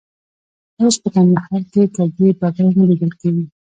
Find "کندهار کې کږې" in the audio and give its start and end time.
1.15-2.29